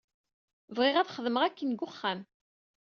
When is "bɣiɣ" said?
0.75-0.95